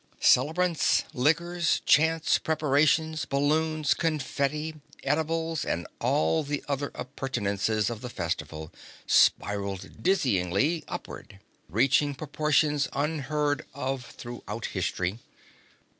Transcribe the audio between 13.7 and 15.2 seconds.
of throughout history.